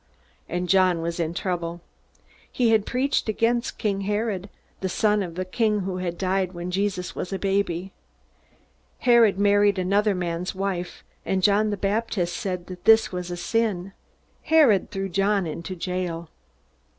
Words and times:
And 0.49 0.67
John 0.67 1.03
was 1.03 1.19
in 1.19 1.35
trouble. 1.35 1.79
He 2.51 2.71
had 2.71 2.87
preached 2.87 3.29
against 3.29 3.77
King 3.77 4.01
Herod, 4.01 4.49
the 4.79 4.89
son 4.89 5.21
of 5.21 5.35
the 5.35 5.45
king 5.45 5.81
who 5.81 5.97
had 5.97 6.17
died 6.17 6.53
when 6.53 6.71
Jesus 6.71 7.13
was 7.15 7.31
a 7.31 7.37
baby. 7.37 7.93
Herod 9.01 9.37
married 9.37 9.77
another 9.77 10.15
man's 10.15 10.55
wife, 10.55 11.03
and 11.23 11.43
John 11.43 11.69
the 11.69 11.77
Baptist 11.77 12.35
said 12.35 12.65
that 12.65 12.85
this 12.85 13.11
was 13.11 13.29
a 13.29 13.37
sin. 13.37 13.93
Herod 14.41 14.89
threw 14.89 15.07
John 15.07 15.45
into 15.45 15.75
jail. 15.75 16.31